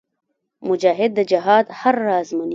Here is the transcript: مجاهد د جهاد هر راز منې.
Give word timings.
مجاهد 0.69 1.11
د 1.15 1.19
جهاد 1.31 1.65
هر 1.79 1.95
راز 2.07 2.29
منې. 2.37 2.49